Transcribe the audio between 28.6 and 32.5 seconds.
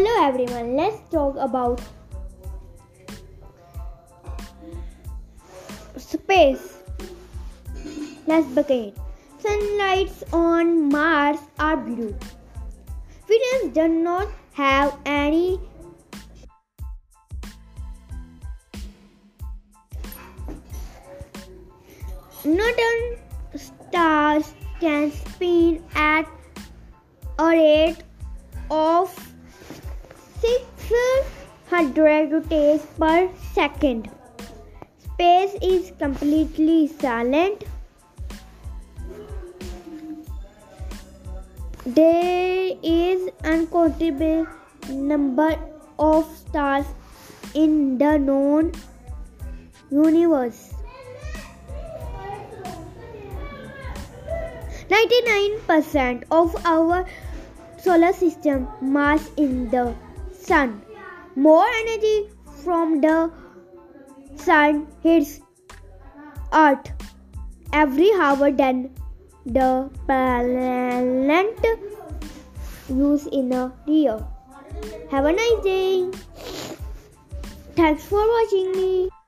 of 600